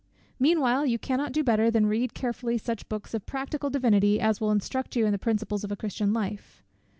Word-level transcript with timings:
Meanwhile 0.39 0.87
you 0.87 0.97
cannot 0.97 1.31
do 1.31 1.43
better 1.43 1.69
than 1.69 1.85
read 1.85 2.15
carefully 2.15 2.57
such 2.57 2.89
books 2.89 3.13
of 3.13 3.27
practical 3.27 3.69
divinity, 3.69 4.19
as 4.19 4.41
will 4.41 4.49
instruct 4.49 4.95
you 4.95 5.05
in 5.05 5.11
the 5.11 5.19
principles 5.19 5.63
of 5.63 5.71
a 5.71 5.75
Christian 5.75 6.11
life. 6.11 6.63